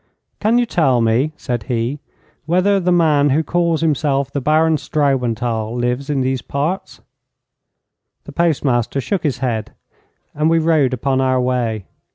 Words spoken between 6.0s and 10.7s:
in these parts?' The postmaster shook his head, and we